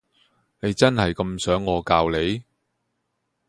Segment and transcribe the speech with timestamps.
[0.61, 2.41] 你真係咁想我教你？